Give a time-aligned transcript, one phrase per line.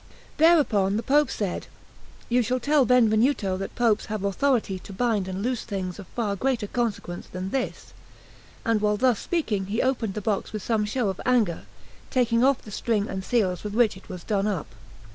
[0.37, 1.67] Thereupon the Pope said:
[2.27, 6.35] "You shall tell Benvenuto that Popes have authority to bind and loose things of far
[6.35, 7.93] greater consequence than this;"
[8.65, 11.65] and while thus speaking he opened the box with some show of anger,
[12.09, 14.73] taking off the string and seals with which it was done up.